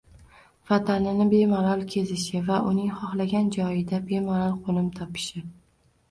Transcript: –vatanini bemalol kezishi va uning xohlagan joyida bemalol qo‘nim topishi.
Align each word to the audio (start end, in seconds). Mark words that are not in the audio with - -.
–vatanini 0.69 1.25
bemalol 1.33 1.83
kezishi 1.91 2.41
va 2.47 2.57
uning 2.69 2.87
xohlagan 3.01 3.51
joyida 3.57 3.99
bemalol 4.07 4.57
qo‘nim 4.69 4.89
topishi. 5.01 5.43